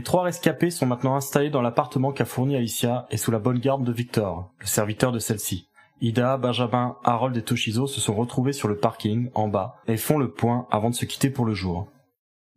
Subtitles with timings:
[0.00, 3.58] Les trois rescapés sont maintenant installés dans l'appartement qu'a fourni Alicia et sous la bonne
[3.58, 5.68] garde de Victor, le serviteur de celle-ci.
[6.00, 10.16] Ida, Benjamin, Harold et Toshizo se sont retrouvés sur le parking, en bas, et font
[10.16, 11.86] le point avant de se quitter pour le jour.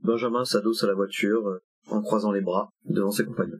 [0.01, 1.61] Benjamin s'adosse à la voiture, euh,
[1.91, 3.59] en croisant les bras, devant ses compagnons.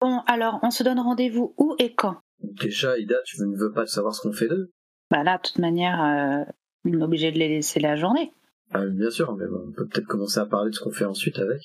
[0.00, 2.18] Bon, alors, on se donne rendez-vous où et quand?
[2.38, 4.70] Déjà, Ida, tu ne veux pas savoir ce qu'on fait d'eux?
[5.10, 6.44] Bah là, de toute manière, euh,
[6.84, 8.32] on est obligé de les laisser la journée.
[8.74, 11.04] Ah, Bien sûr, mais bon, on peut peut-être commencer à parler de ce qu'on fait
[11.04, 11.60] ensuite avec.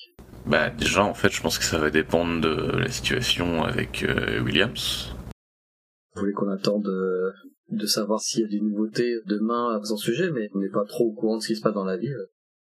[0.46, 4.40] Bah déjà en fait je pense que ça va dépendre de la situation avec euh,
[4.40, 5.14] Williams.
[6.14, 7.30] Vous voulez qu'on attende euh,
[7.68, 10.84] de savoir s'il y a des nouveautés demain à son sujet, mais on n'est pas
[10.84, 12.16] trop au courant de ce qui se passe dans la ville.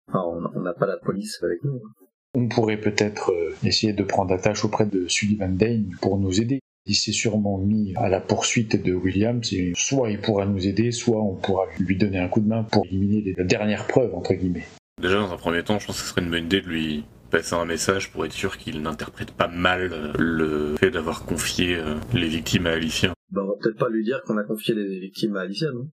[0.09, 1.81] Enfin, on on n'a pas la police avec nous.
[2.33, 6.59] On pourrait peut-être euh, essayer de prendre attache auprès de Sullivan Dane pour nous aider.
[6.85, 10.91] Il s'est sûrement mis à la poursuite de Williams et soit il pourra nous aider,
[10.91, 14.33] soit on pourra lui donner un coup de main pour éliminer les dernières preuves, entre
[14.33, 14.65] guillemets.
[15.01, 17.03] Déjà dans un premier temps je pense que ce serait une bonne idée de lui
[17.31, 21.75] passer un message pour être sûr qu'il n'interprète pas mal euh, le fait d'avoir confié
[21.75, 23.13] euh, les victimes à Alicia.
[23.31, 25.89] Bah, on va peut-être pas lui dire qu'on a confié les victimes à Alicia, non?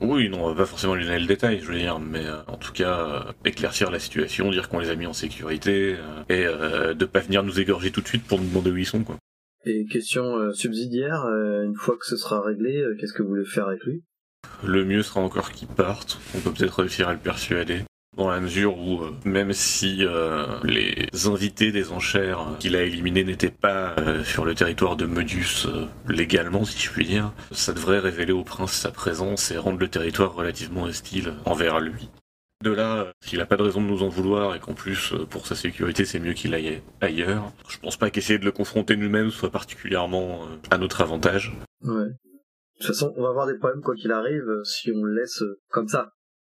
[0.00, 2.42] Oui, non, on va pas forcément lui donner le détail, je veux dire, mais euh,
[2.48, 6.22] en tout cas, euh, éclaircir la situation, dire qu'on les a mis en sécurité, euh,
[6.28, 8.86] et euh, de pas venir nous égorger tout de suite pour nous demander où ils
[8.86, 9.16] sont, quoi.
[9.66, 13.30] Et question euh, subsidiaire, euh, une fois que ce sera réglé, euh, qu'est-ce que vous
[13.30, 14.02] voulez faire avec lui?
[14.62, 17.82] Le mieux sera encore qu'il parte, on peut peut-être réussir à le persuader.
[18.16, 23.24] Dans la mesure où, euh, même si euh, les invités des enchères qu'il a éliminés
[23.24, 28.32] n'étaient pas sur le territoire de euh, légalement, si je puis dire, ça devrait révéler
[28.32, 32.08] au prince sa présence et rendre le territoire relativement hostile envers lui.
[32.64, 35.12] De là, euh, s'il a pas de raison de nous en vouloir et qu'en plus,
[35.12, 38.52] euh, pour sa sécurité, c'est mieux qu'il aille ailleurs, je pense pas qu'essayer de le
[38.52, 41.52] confronter nous-mêmes soit particulièrement euh, à notre avantage.
[41.82, 42.06] Ouais.
[42.06, 45.42] De toute façon, on va avoir des problèmes quoi qu'il arrive si on le laisse
[45.68, 46.12] comme ça.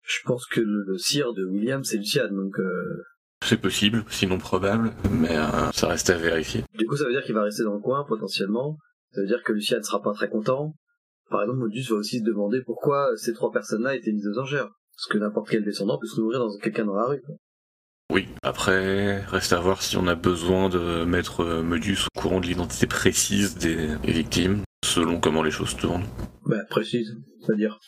[0.02, 3.02] Je pense que le, le sire de William, c'est Luciane, donc euh,
[3.42, 6.64] C'est possible, sinon probable, mais euh, ça reste à vérifier.
[6.74, 8.76] du coup ça veut dire qu'il va rester dans le coin potentiellement.
[9.12, 10.74] Ça veut dire que Luciane sera pas très content.
[11.30, 14.68] Par exemple, Modus va aussi se demander pourquoi ces trois personnes-là étaient mises aux enchères.
[14.96, 17.20] Parce que n'importe quel descendant peut se nourrir dans quelqu'un dans la rue.
[17.22, 17.34] quoi.
[18.12, 22.40] Oui, après, reste à voir si on a besoin de mettre euh, Medus au courant
[22.40, 26.04] de l'identité précise des victimes, selon comment les choses tournent.
[26.46, 27.78] Bah précise, c'est-à-dire.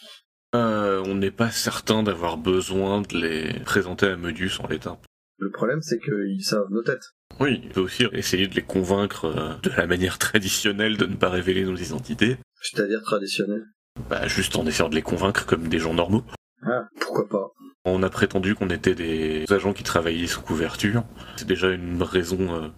[0.55, 4.99] Euh, on n'est pas certain d'avoir besoin de les présenter à Medus en l'état.
[5.39, 7.11] Le problème c'est qu'ils savent nos têtes.
[7.39, 11.15] Oui, il peut aussi essayer de les convaincre euh, de la manière traditionnelle de ne
[11.17, 13.65] pas révéler nos identités, C'est-à-dire traditionnel.
[14.09, 16.25] bah, juste en essayant de les convaincre comme des gens normaux.
[16.67, 17.53] Ah, pourquoi pas.
[17.85, 21.05] On a prétendu qu'on était des agents qui travaillaient sous couverture.
[21.37, 22.69] C'est déjà une raison euh,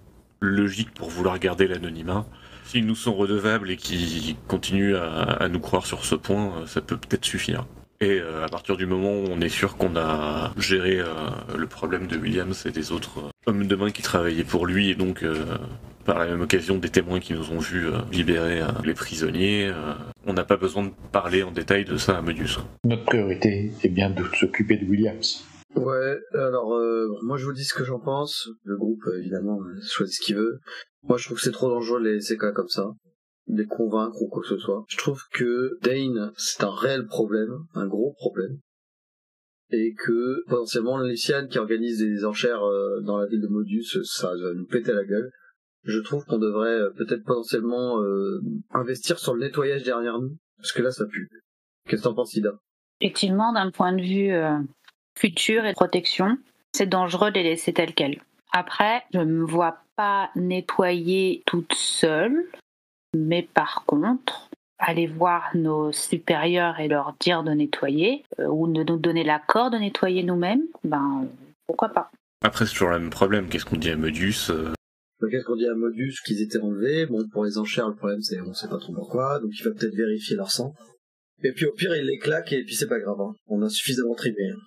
[0.41, 2.26] logique pour vouloir garder l'anonymat.
[2.65, 6.82] S'ils nous sont redevables et qu'ils continuent à, nous croire sur ce point, euh, ça
[6.82, 7.65] peut peut-être suffire.
[8.00, 11.03] Et euh, à partir du moment où on est sûr qu'on a géré
[11.56, 14.94] le problème de Williams et des autres hommes de main qui travaillaient pour lui, et
[14.94, 15.25] donc
[16.08, 19.69] par la même occasion des témoins qui nous ont vus euh, libérer euh, les prisonniers,
[19.69, 19.92] euh,
[20.24, 22.60] on n'a pas besoin de parler en détail de ça à Medius.
[22.84, 25.44] Notre priorité est bien de s'occuper de Williams.
[25.76, 28.48] Ouais, alors euh, moi je vous dis ce que j'en pense.
[28.64, 30.60] Le groupe évidemment choisit ce qu'il veut.
[31.02, 32.86] Moi je trouve que c'est trop dangereux de les laisser cas comme ça,
[33.46, 34.84] de les convaincre ou quoi que ce soit.
[34.88, 38.56] Je trouve que Dane c'est un réel problème, un gros problème.
[39.70, 42.62] Et que potentiellement Luciane qui organise des enchères
[43.02, 45.31] dans la ville de Modus, ça va nous péter la gueule.
[45.88, 48.40] Je trouve qu'on devrait euh, peut-être potentiellement euh,
[48.73, 51.29] investir sur le nettoyage derrière nous, parce que là ça pue.
[51.88, 52.50] Qu'est-ce que t'en penses Ida?
[53.00, 54.58] Effectivement, d'un point de vue euh,
[55.19, 56.37] futur et protection,
[56.73, 58.20] c'est dangereux de les laisser tels quels.
[58.52, 62.44] Après, je ne me vois pas nettoyer toute seule,
[63.17, 68.85] mais par contre, aller voir nos supérieurs et leur dire de nettoyer, euh, ou de
[68.85, 71.26] nous donner l'accord de nettoyer nous-mêmes, ben
[71.67, 72.11] pourquoi pas?
[72.44, 74.75] Après c'est toujours le même problème, qu'est-ce qu'on dit à Medius euh, Donc,
[75.31, 77.06] Qu'est-ce qu'on dit à Modus qu'ils étaient enlevés?
[77.06, 79.73] Bon, pour les enchères, le problème c'est on sait pas trop pourquoi, donc il va
[79.73, 80.73] peut-être vérifier leur sang.
[81.43, 83.20] Et puis au pire, il les claque et puis c'est pas grave.
[83.20, 83.35] hein.
[83.47, 84.43] On a suffisamment tribé.
[84.49, 84.59] hein.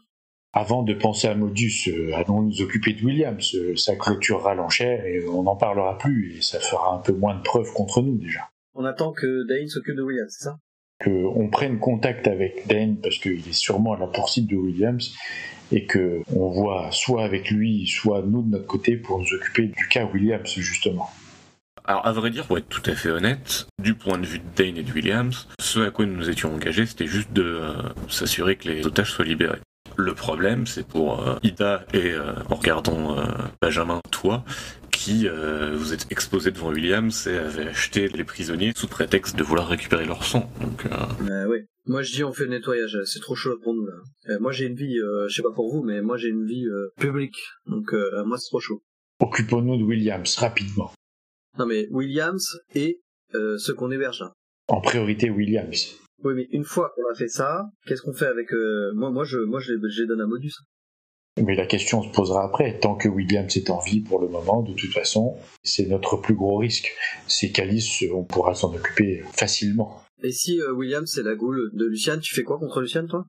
[0.54, 3.56] Avant de penser à Modus, euh, allons nous occuper de Williams.
[3.56, 7.36] Euh, Ça clôturera l'enchère et on n'en parlera plus et ça fera un peu moins
[7.38, 8.42] de preuves contre nous déjà.
[8.74, 10.58] On attend que Dane s'occupe de William, c'est ça?
[11.04, 15.14] Qu'on prenne contact avec Dane parce qu'il est sûrement à la poursuite de Williams
[15.72, 19.68] et que on voit soit avec lui, soit nous de notre côté pour nous occuper
[19.68, 21.10] du cas Williams justement.
[21.86, 24.44] Alors, à vrai dire, pour être tout à fait honnête, du point de vue de
[24.56, 27.74] Dane et de Williams, ce à quoi nous nous étions engagés, c'était juste de euh,
[28.08, 29.60] s'assurer que les otages soient libérés.
[29.98, 33.16] Le problème, c'est pour euh, Ida et, euh, en regardant
[33.62, 34.44] Benjamin, toi,
[35.04, 39.44] qui euh, vous êtes exposé devant Williams et avez acheté les prisonniers sous prétexte de
[39.44, 40.52] vouloir récupérer leur sang.
[40.62, 40.90] Donc, euh,
[41.30, 41.66] euh, Ouais.
[41.88, 43.94] Moi je dis on fait le nettoyage, c'est trop chaud pour nous là.
[44.30, 46.46] Euh, moi j'ai une vie, euh, je sais pas pour vous, mais moi j'ai une
[46.46, 48.84] vie euh, publique, donc euh, moi c'est trop chaud.
[49.20, 50.92] Occupons-nous de Williams rapidement.
[51.58, 53.00] Non mais Williams et
[53.34, 54.32] euh, ceux qu'on héberge là.
[54.68, 55.98] En priorité Williams.
[56.24, 58.54] Oui mais une fois qu'on a fait ça, qu'est-ce qu'on fait avec...
[58.54, 60.54] euh, Moi moi je moi je les, je les donne à Modus.
[61.42, 62.78] Mais la question se posera après.
[62.80, 66.36] Tant que Williams est en vie pour le moment, de toute façon, c'est notre plus
[66.36, 66.92] gros risque.
[67.28, 70.02] C'est qu'Alice, on pourra s'en occuper facilement.
[70.24, 73.26] Et si euh, Williams c'est la goule de Luciane, tu fais quoi contre Luciane toi?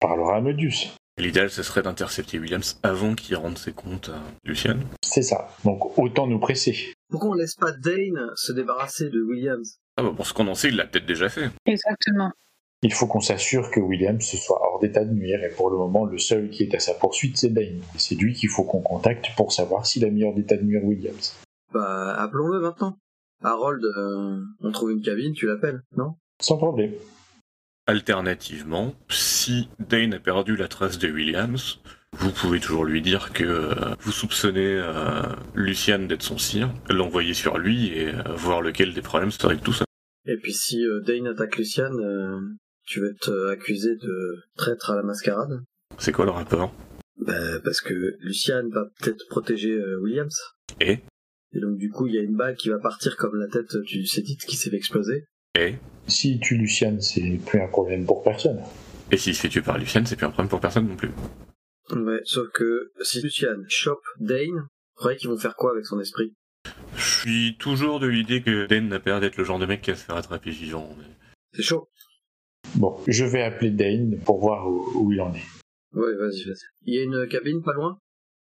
[0.00, 0.88] Parlera à Modus.
[1.18, 4.82] l'idéal, ce serait d'intercepter Williams avant qu'il rende ses comptes à Luciane.
[5.02, 5.48] C'est ça.
[5.64, 6.92] Donc autant nous presser.
[7.08, 9.78] Pourquoi on laisse pas Dane se débarrasser de Williams?
[9.96, 11.48] Ah bah, pour ce qu'on en sait, il l'a peut-être déjà fait.
[11.64, 12.30] Exactement.
[12.82, 16.04] Il faut qu'on s'assure que Williams soit hors d'état de nuire, et pour le moment,
[16.04, 17.80] le seul qui est à sa poursuite, c'est Dane.
[17.96, 20.84] C'est lui qu'il faut qu'on contacte pour savoir s'il a mis hors d'état de nuire
[20.84, 21.34] Williams.
[21.72, 22.96] Bah appelons-le maintenant.
[23.42, 26.14] Harold, euh, on trouve une cabine, tu l'appelles, non?
[26.40, 26.92] Sans problème.
[27.86, 31.80] Alternativement, si Dane a perdu la trace de Williams,
[32.12, 35.22] vous pouvez toujours lui dire que euh, vous soupçonnez euh,
[35.54, 39.62] Luciane d'être son sire, l'envoyer sur lui et euh, voir lequel des problèmes se règle
[39.62, 39.84] tout ça.
[40.26, 42.40] Et puis si euh, Dane attaque Luciane, euh,
[42.86, 45.60] tu vas être euh, accusé de traître à la mascarade.
[45.98, 46.72] C'est quoi le rapport?
[47.18, 50.38] Bah, parce que Luciane va peut-être protéger euh, Williams.
[50.80, 51.00] Et?
[51.52, 53.76] Et donc du coup, il y a une balle qui va partir comme la tête
[53.76, 55.24] du Cédite qui s'est fait exploser.
[55.58, 55.76] Et?
[56.06, 58.60] Si tu Luciane, c'est plus un problème pour personne.
[59.10, 61.10] Et s'il se fait tuer par Luciane, c'est plus un problème pour personne non plus.
[61.90, 64.66] Ouais, sauf que si Luciane chope Dane,
[64.96, 66.34] croyez qu'ils vont faire quoi avec son esprit?
[66.96, 69.82] Je suis toujours de l'idée que Dane n'a pas l'air d'être le genre de mec
[69.82, 70.94] qui va se faire attraper vivant.
[70.98, 71.04] mais-
[71.54, 71.88] C'est chaud.
[72.74, 75.44] Bon, je vais appeler Dane pour voir où, où il en est.
[75.94, 76.66] Ouais, vas-y, vas-y.
[76.84, 77.98] Il y a une cabine pas loin?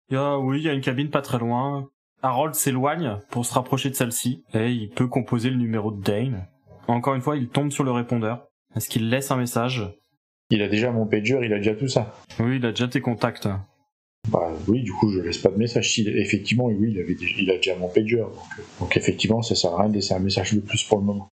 [0.10, 1.90] Il y a, oui, il y a une cabine pas très loin.
[2.22, 6.48] Harold s'éloigne pour se rapprocher de celle-ci et il peut composer le numéro de Dane.
[6.88, 8.48] Encore une fois, il tombe sur le répondeur.
[8.76, 9.84] Est-ce qu'il laisse un message?
[10.50, 12.16] Il a déjà mon pager, il a déjà tout ça.
[12.40, 13.48] Oui, il a déjà tes contacts.
[14.30, 15.94] Bah oui, du coup, je laisse pas de message.
[15.94, 18.18] Si, effectivement, oui, il, avait déjà, il a déjà mon pager.
[18.18, 21.00] Donc, euh, donc effectivement, ça sert à rien de laisser un message de plus pour
[21.00, 21.30] le moment.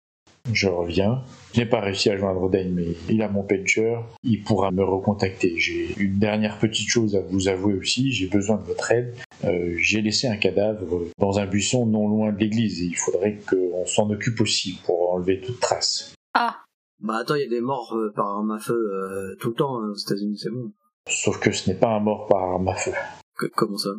[0.51, 1.23] Je reviens.
[1.53, 3.95] Je n'ai pas réussi à joindre Dane, mais il a mon pager.
[4.23, 5.53] Il pourra me recontacter.
[5.57, 8.11] J'ai une dernière petite chose à vous avouer aussi.
[8.11, 9.13] J'ai besoin de votre aide.
[9.43, 13.37] Euh, J'ai laissé un cadavre dans un buisson non loin de l'église et il faudrait
[13.49, 16.13] qu'on s'en occupe aussi pour enlever toute trace.
[16.33, 16.57] Ah,
[16.99, 19.55] Bah attends, il y a des morts euh, par arme à feu euh, tout le
[19.55, 20.71] temps hein, aux États-Unis, c'est bon.
[21.09, 22.91] Sauf que ce n'est pas un mort par arme à feu.
[23.37, 23.89] Que- comment ça?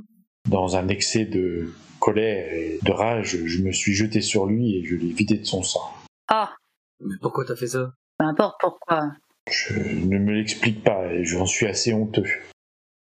[0.48, 4.84] Dans un excès de colère et de rage, je me suis jeté sur lui et
[4.84, 5.82] je l'ai vidé de son sang.
[6.28, 6.54] Ah,
[7.00, 7.92] Mais pourquoi t'as fait ça?
[8.18, 9.12] Peu importe pourquoi?
[9.50, 12.24] Je ne me l'explique pas et j'en suis assez honteux.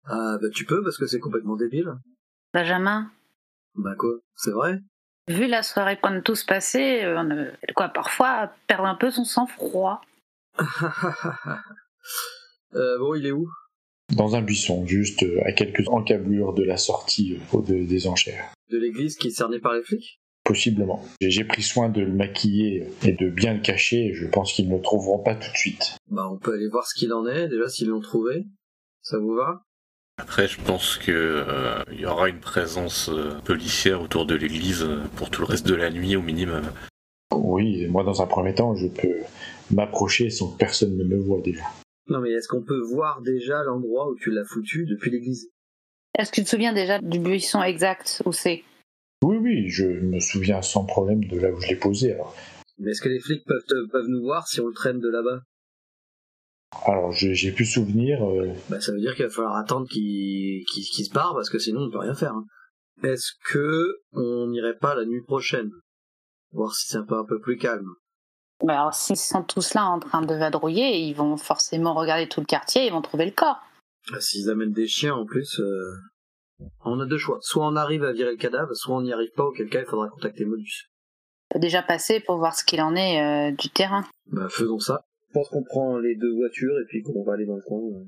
[0.05, 1.93] Ah bah tu peux parce que c'est complètement débile.
[2.55, 3.11] Benjamin,
[3.75, 4.15] Bah quoi?
[4.37, 4.79] C'est vrai?
[5.29, 9.11] Vu la soirée qu'on a tous passée, euh, on a, quoi, parfois perdre un peu
[9.11, 10.01] son sang-froid.
[12.75, 13.49] euh, Bon, il est où?
[14.17, 18.53] Dans un buisson, juste euh, à quelques encablures de la sortie euh, de- des enchères.
[18.71, 20.18] De l'église qui est cernée par les flics?
[20.49, 21.05] Possiblement.
[21.21, 24.71] J'ai pris soin de le maquiller et de bien le cacher et je pense qu'ils
[24.71, 25.99] ne le trouveront pas tout de suite.
[26.11, 28.47] Bah on peut aller voir ce qu'il en est, déjà s'ils l'ont trouvé.
[29.03, 29.61] Ça vous va?
[30.17, 34.85] Après, je pense que euh, il y aura une présence euh, policière autour de l'église
[34.85, 36.63] euh, pour tout le reste de la nuit au minimum.
[37.35, 39.17] Oui, moi dans un premier temps, je peux
[39.71, 41.65] m'approcher sans que personne ne me voie déjà.
[42.07, 45.51] Non mais est-ce qu'on peut voir déjà l'endroit où tu l'as foutu depuis l'église?
[46.19, 48.65] Est-ce que tu te souviens déjà du buisson exact où c'est?
[49.41, 52.13] Oui, oui, je me souviens sans problème de là où je l'ai posé.
[52.13, 52.35] Alors,
[52.79, 55.09] Mais est-ce que les flics peuvent, te- peuvent nous voir si on le traîne de
[55.09, 55.41] là-bas?
[56.87, 60.85] Alors j'ai pu souvenir, euh, Bah ça veut dire qu'il va falloir attendre qu'il qu'il
[60.85, 62.33] qu'il se barre parce que sinon on peut rien faire.
[62.35, 62.45] hein.
[63.03, 65.71] Est-ce que on n'irait pas la nuit prochaine?
[66.53, 67.89] Voir si c'est un peu un peu plus calme.
[68.63, 72.41] Bah Alors, s'ils sont tous là en train de vadrouiller, ils vont forcément regarder tout
[72.41, 73.61] le quartier, ils vont trouver le corps.
[74.13, 75.95] Ah, S'ils amènent des chiens en plus, euh,
[76.85, 77.39] on a deux choix.
[77.41, 79.87] Soit on arrive à virer le cadavre, soit on n'y arrive pas, auquel cas il
[79.87, 80.89] faudra contacter Modus.
[81.51, 84.05] On peut déjà passer pour voir ce qu'il en est euh, du terrain.
[84.31, 85.05] Bah faisons ça.
[85.29, 87.79] Je pense qu'on prend les deux voitures et puis qu'on va aller dans le coin.
[87.79, 88.05] euh.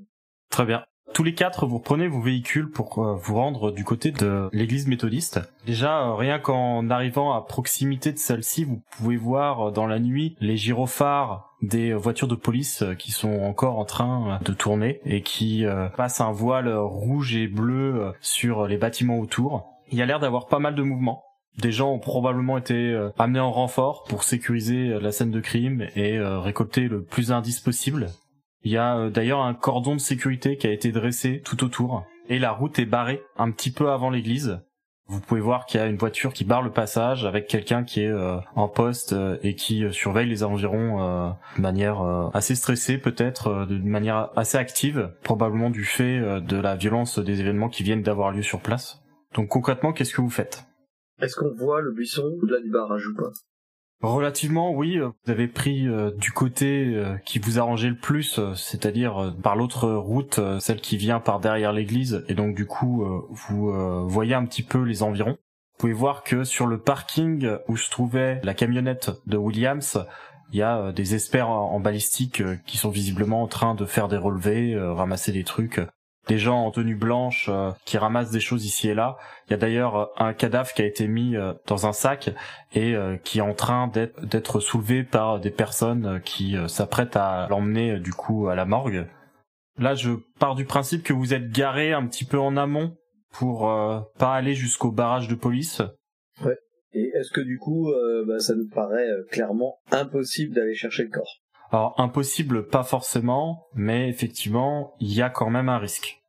[0.50, 0.84] Très bien.
[1.14, 4.86] Tous les quatre, vous prenez vos véhicules pour euh, vous rendre du côté de l'église
[4.86, 5.40] méthodiste.
[5.66, 9.98] Déjà, euh, rien qu'en arrivant à proximité de celle-ci, vous pouvez voir euh, dans la
[9.98, 15.22] nuit les gyrophares des voitures de police qui sont encore en train de tourner et
[15.22, 15.64] qui
[15.96, 19.66] passent un voile rouge et bleu sur les bâtiments autour.
[19.90, 21.22] Il y a l'air d'avoir pas mal de mouvements.
[21.58, 26.18] Des gens ont probablement été amenés en renfort pour sécuriser la scène de crime et
[26.18, 28.08] récolter le plus d'indices possible.
[28.62, 32.04] Il y a euh, d'ailleurs un cordon de sécurité qui a été dressé tout autour
[32.28, 34.60] et la route est barrée un petit peu avant l'église.
[35.10, 38.02] Vous pouvez voir qu'il y a une voiture qui barre le passage avec quelqu'un qui
[38.02, 42.00] est euh, en poste euh, et qui surveille les environs de manière
[42.32, 47.68] assez stressée peut-être, de manière assez active, probablement du fait de la violence des événements
[47.68, 49.02] qui viennent d'avoir lieu sur place.
[49.34, 50.64] Donc concrètement, qu'est-ce que vous faites?
[51.20, 53.30] Est-ce qu'on voit le buisson au-delà du barrage ou pas?
[54.02, 54.98] Relativement, oui.
[54.98, 59.56] Vous avez pris euh, du côté euh, qui vous arrangeait le plus, euh, c'est-à-dire par
[59.56, 64.44] l'autre route, celle qui vient par derrière l'église, et donc du coup, vous voyez un
[64.46, 65.32] petit peu les environs.
[65.32, 70.04] Vous pouvez voir que sur le parking où se trouvait la camionnette de Williams,
[70.52, 74.16] il y a des experts en balistique qui sont visiblement en train de faire des
[74.16, 75.80] relevés, ramasser des trucs
[76.28, 79.16] des gens en tenue blanche euh, qui ramassent des choses ici et là.
[79.46, 82.30] Il y a d'ailleurs euh, un cadavre qui a été mis euh, dans un sac
[82.74, 83.90] et qui est en train
[84.22, 89.06] d'être soulevé par des personnes qui s'apprêtent à l'emmener du coup à la morgue.
[89.76, 92.96] Là, je pars du principe que vous êtes garé un petit peu en amont
[93.32, 93.62] pour
[94.18, 95.82] pas aller jusqu'au barrage de police.
[96.44, 96.56] Ouais.
[96.92, 97.92] Et est-ce que du coup,
[98.28, 101.40] bah, ça nous paraît clairement impossible d'aller chercher le corps?
[101.72, 106.20] Alors impossible, pas forcément, mais effectivement, il y a quand même un risque.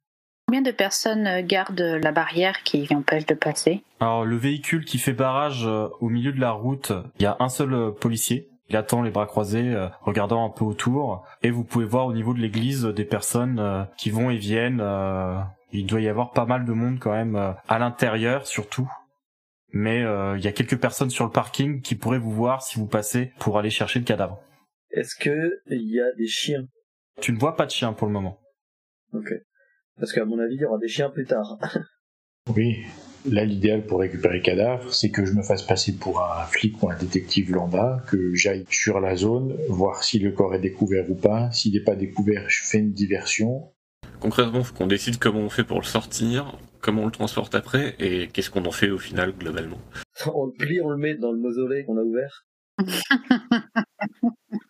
[0.48, 3.84] Combien de personnes euh, gardent la barrière qui empêche de passer?
[4.02, 7.38] Alors le véhicule qui fait barrage euh, au milieu de la route, il y a
[7.40, 8.50] un seul euh, policier.
[8.70, 11.26] Il attend les bras croisés, regardant un peu autour.
[11.44, 14.82] Et vous pouvez voir au niveau de l'église des personnes qui vont et viennent.
[15.74, 17.36] Il doit y avoir pas mal de monde quand même
[17.68, 18.90] à l'intérieur surtout.
[19.74, 20.06] Mais
[20.38, 23.34] il y a quelques personnes sur le parking qui pourraient vous voir si vous passez
[23.40, 24.40] pour aller chercher le cadavre.
[24.94, 26.68] Est-ce que il y a des chiens?
[27.22, 28.40] Tu ne vois pas de chiens pour le moment.
[29.14, 29.34] Ok.
[29.98, 31.58] Parce qu'à mon avis, il y aura des chiens plus tard.
[32.56, 32.84] oui.
[33.30, 36.82] Là, l'idéal pour récupérer le cadavre, c'est que je me fasse passer pour un flic
[36.82, 41.10] ou un détective lambda, que j'aille sur la zone, voir si le corps est découvert
[41.10, 41.52] ou pas.
[41.52, 43.72] S'il n'est pas découvert, je fais une diversion.
[44.20, 47.54] Concrètement, il faut qu'on décide comment on fait pour le sortir, comment on le transporte
[47.54, 49.80] après, et qu'est-ce qu'on en fait au final globalement.
[50.34, 52.48] on le plie, on le met dans le mausolée qu'on a ouvert.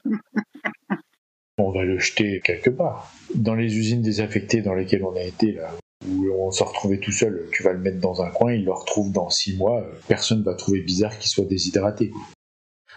[1.57, 3.11] on va le jeter quelque part.
[3.35, 5.71] Dans les usines désaffectées dans lesquelles on a été, là,
[6.07, 8.73] où on s'est retrouvé tout seul, tu vas le mettre dans un coin, il le
[8.73, 12.11] retrouve dans six mois, personne va trouver bizarre qu'il soit déshydraté.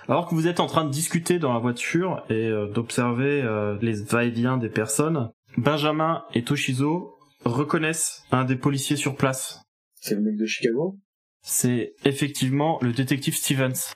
[0.08, 3.78] Alors que vous êtes en train de discuter dans la voiture et euh, d'observer euh,
[3.80, 9.62] les va-et-vient des personnes, Benjamin et Toshizo reconnaissent un des policiers sur place.
[9.94, 10.99] C'est le mec de Chicago?
[11.42, 13.94] C'est effectivement le détective Stevens.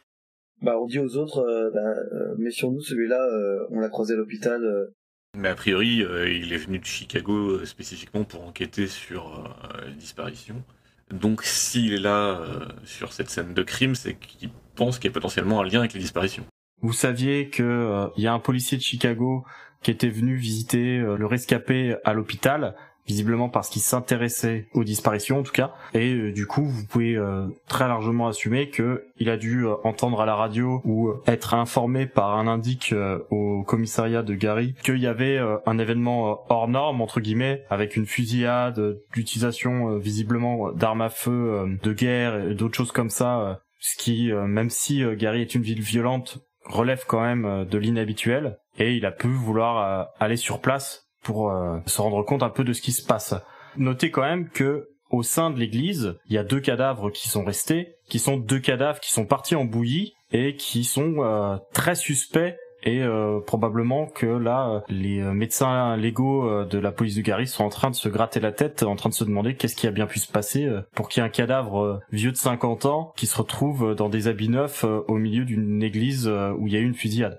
[0.60, 3.88] Bah, on dit aux autres, euh, bah, euh, mais sur nous, celui-là, euh, on l'a
[3.88, 4.88] croisé à l'hôpital.
[5.36, 10.64] Mais a priori, il est venu de Chicago spécifiquement pour enquêter sur la disparition.
[11.12, 12.40] Donc, s'il est là
[12.84, 15.92] sur cette scène de crime, c'est qu'il pense qu'il y a potentiellement un lien avec
[15.92, 16.44] les disparitions.
[16.80, 19.44] Vous saviez que il y a un policier de Chicago
[19.82, 22.74] qui était venu visiter le rescapé à l'hôpital
[23.08, 25.72] visiblement parce qu'il s'intéressait aux disparitions en tout cas.
[25.94, 29.74] Et euh, du coup vous pouvez euh, très largement assumer que il a dû euh,
[29.82, 32.94] entendre à la radio ou être informé par un indique
[33.30, 38.04] au commissariat de Gary qu'il y avait un événement hors norme entre guillemets avec une
[38.04, 44.30] fusillade d'utilisation visiblement d'armes à feu de guerre et d'autres choses comme ça ce qui
[44.32, 48.58] même si Gary est une ville violente relève quand même de l'inhabituel.
[48.78, 52.64] Et il a pu vouloir aller sur place pour euh, se rendre compte un peu
[52.64, 53.34] de ce qui se passe.
[53.76, 57.44] Notez quand même que au sein de l'église, il y a deux cadavres qui sont
[57.44, 61.96] restés, qui sont deux cadavres qui sont partis en bouillie et qui sont euh, très
[61.96, 67.64] suspects et euh, probablement que là les médecins légaux de la police de Gary sont
[67.64, 69.90] en train de se gratter la tête, en train de se demander qu'est-ce qui a
[69.90, 73.26] bien pu se passer pour qu'il y ait un cadavre vieux de 50 ans qui
[73.26, 76.86] se retrouve dans des habits neufs au milieu d'une église où il y a eu
[76.86, 77.38] une fusillade.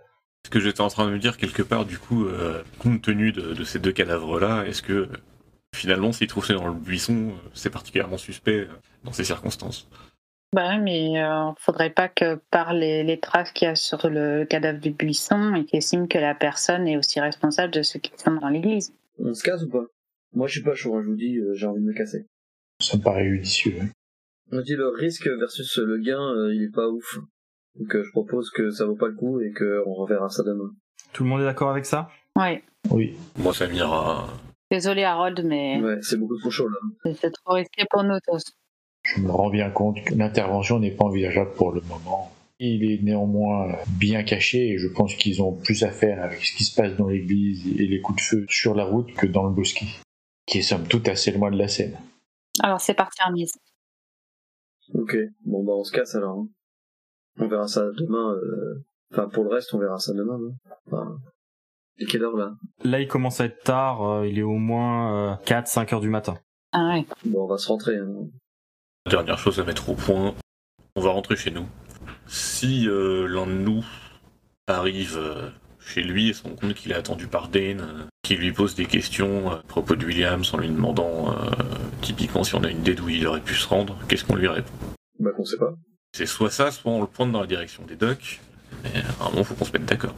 [0.50, 3.32] Ce que j'étais en train de me dire quelque part, du coup, euh, compte tenu
[3.32, 5.08] de, ces deux cadavres-là, est-ce que
[5.76, 8.68] finalement, s'ils trouvent ça dans le buisson, euh, c'est particulièrement suspect euh,
[9.04, 9.88] dans ces circonstances?
[10.52, 14.80] Bah mais il faudrait pas que par les, traces qu'il y a sur le cadavre
[14.80, 18.24] du buisson, et qu'ils estiment que la personne est aussi responsable de ce qui se
[18.24, 18.92] passe dans l'église.
[19.20, 19.86] On se casse ou pas?
[20.34, 22.26] Moi, je suis pas chaud, hein, je vous dis, j'ai envie de me casser.
[22.82, 23.76] Ça me paraît judicieux.
[23.80, 23.90] Hein.
[24.52, 27.20] On dit le risque versus le gain, il est pas ouf.
[27.76, 30.72] Donc euh, je propose que ça vaut pas le coup et qu'on reverra ça demain.
[31.14, 32.10] Tout le monde est d'accord avec ça?
[32.36, 32.64] Ouais.
[32.90, 33.16] Oui.
[33.38, 34.28] Moi ça m'ira.
[34.72, 37.14] Désolé Harold, mais Ouais, c'est beaucoup trop chaud là.
[37.14, 38.44] c'est- trop risqué pour nous tous.
[39.04, 42.32] Je me rends bien compte que l'intervention n'est pas envisageable pour le moment.
[42.60, 46.56] Il est néanmoins bien caché et je pense qu'ils ont plus à faire avec ce
[46.58, 49.46] qui se passe dans l'église et les coups de feu sur la route que dans
[49.46, 49.86] le bosquet,
[50.46, 51.98] qui est somme toute assez loin de la scène.
[52.62, 53.54] Alors c'est parti remise.
[54.94, 56.40] Ok, bon bah on se casse alors.
[56.40, 56.48] hein.
[57.38, 58.34] On verra ça demain.
[58.34, 60.38] euh, Enfin pour le reste on verra ça demain.
[60.38, 60.54] Non?
[60.88, 61.18] Enfin...
[62.02, 62.54] Et quelle heure là?
[62.86, 66.38] Là, il commence à être tard, euh, il est au moins 4-5 heures du matin.
[66.72, 67.06] Ah ouais.
[67.26, 67.98] Bon on va se rentrer.
[67.98, 68.28] hein.
[69.10, 70.34] Dernière chose à mettre au point,
[70.96, 71.66] on va rentrer chez nous.
[72.28, 73.84] Si euh, l'un de nous
[74.68, 78.36] arrive euh, chez lui et se rend compte qu'il est attendu par Dane, euh, qui
[78.36, 81.50] lui pose des questions euh, à propos de Williams en lui demandant euh,
[82.02, 84.48] typiquement si on a une idée d'où il aurait pu se rendre, qu'est-ce qu'on lui
[84.48, 84.72] répond?
[85.20, 85.74] Bah qu'on sait pas.
[86.14, 88.42] C'est soit ça, soit on le pointe dans la direction des docks,
[88.84, 90.16] mais à un moment faut qu'on se mette d'accord.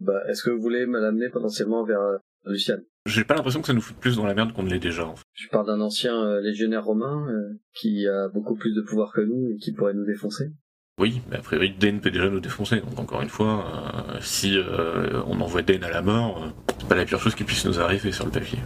[0.00, 2.82] Bah est-ce que vous voulez me l'amener potentiellement vers euh, Luciane?
[3.06, 5.06] J'ai pas l'impression que ça nous fout plus dans la merde qu'on ne l'est déjà
[5.06, 5.24] en fait.
[5.32, 9.20] Je parle d'un ancien euh, légionnaire romain euh, qui a beaucoup plus de pouvoir que
[9.20, 10.50] nous et qui pourrait nous défoncer.
[10.98, 13.66] Oui, mais a priori Dane peut déjà nous défoncer, donc encore une fois,
[14.08, 17.44] euh, si euh, on envoie Dane à la mort, c'est pas la pire chose qui
[17.44, 18.58] puisse nous arriver sur le papier.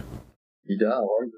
[0.65, 1.31] Ida, Harold?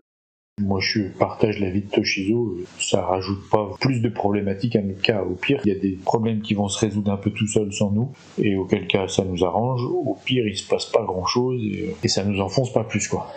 [0.61, 2.57] Moi, je partage l'avis de Toshizo.
[2.79, 5.23] Ça rajoute pas plus de problématiques à notre cas.
[5.23, 7.73] Au pire, il y a des problèmes qui vont se résoudre un peu tout seuls
[7.73, 9.81] sans nous, et auquel cas ça nous arrange.
[9.83, 13.07] Au pire, il se passe pas grand chose et, et ça nous enfonce pas plus,
[13.07, 13.31] quoi.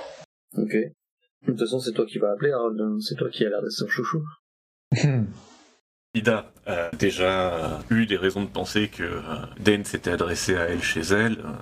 [0.58, 0.73] Ok.
[0.75, 2.80] De toute façon c'est toi qui vas appeler Harold.
[2.80, 2.96] hein.
[3.00, 4.23] C'est toi qui a l'air d'être son chouchou.
[6.14, 9.20] Ida a déjà euh, eu des raisons de penser que euh,
[9.61, 11.52] Dane s'était adressé à elle chez elle, euh,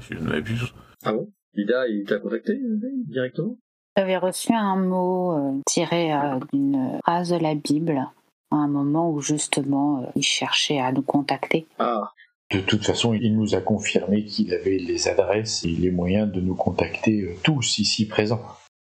[0.00, 0.74] si je ne m'abuse.
[1.04, 1.32] Ah bon?
[1.54, 3.56] Ida il t'a contacté euh, directement?
[3.96, 8.02] J'avais reçu un mot euh, tiré euh, d'une phrase de la Bible
[8.50, 11.66] à un moment où justement euh, il cherchait à nous contacter.
[11.78, 12.12] Ah
[12.50, 16.40] De toute façon, il nous a confirmé qu'il avait les adresses et les moyens de
[16.40, 18.42] nous contacter tous ici présents.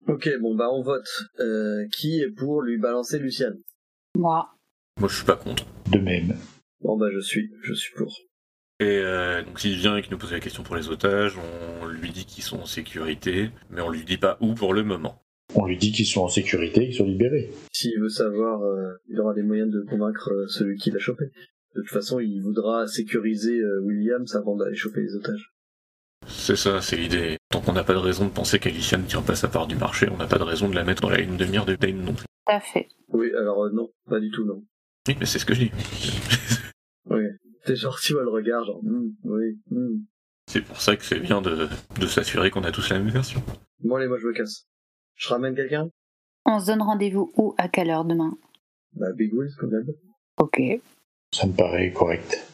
[0.09, 1.09] Ok bon bah on vote.
[1.40, 3.59] Euh, qui est pour lui balancer Luciane?
[4.17, 4.49] Moi,
[4.99, 5.64] Moi je suis pas contre.
[5.90, 6.37] De même.
[6.82, 8.17] Bon bah je suis, je suis pour.
[8.80, 11.36] Et euh, donc s'il vient et qu'il nous pose la question pour les otages,
[11.82, 14.82] on lui dit qu'ils sont en sécurité, mais on lui dit pas où pour le
[14.82, 15.23] moment.
[15.54, 17.50] On lui dit qu'ils sont en sécurité, qu'ils sont libérés.
[17.73, 21.26] S'il veut savoir, euh, il aura les moyens de convaincre euh, celui qui l'a chopé.
[21.75, 25.52] De toute façon, il voudra sécuriser euh, Williams avant d'aller choper les otages.
[26.26, 27.36] C'est ça, c'est l'idée.
[27.50, 29.76] Tant qu'on n'a pas de raison de penser qu'Alicia ne tire pas sa part du
[29.76, 31.75] marché, on n'a pas de raison de la mettre dans la ligne de mire de
[31.75, 32.25] Dane non plus.
[32.25, 32.88] tout à fait.
[33.08, 34.62] Oui, alors euh, non, pas du tout non.
[35.08, 35.73] Oui, mais c'est ce que je dis.
[37.06, 37.25] Oui.
[37.65, 39.99] T'es genre, tu vois le regard, genre, Hmm, oui, hmm.
[40.47, 41.69] C'est pour ça que c'est bien de,
[42.01, 43.43] de s'assurer qu'on a tous la même version.
[43.85, 44.67] Bon allez, moi je me casse.
[45.15, 45.91] Je ramène quelqu'un?
[46.47, 48.37] On se donne rendez-vous où, à quelle heure demain?
[48.95, 49.87] Bah Big Will, comme d'hab.
[50.39, 50.61] Ok.
[51.33, 52.50] Ça me paraît correct.